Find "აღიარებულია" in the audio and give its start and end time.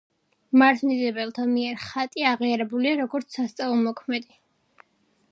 2.29-2.93